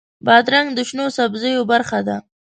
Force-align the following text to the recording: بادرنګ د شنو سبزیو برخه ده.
بادرنګ 0.25 0.67
د 0.73 0.79
شنو 0.87 1.05
سبزیو 1.17 1.67
برخه 1.71 1.99
ده. 2.07 2.17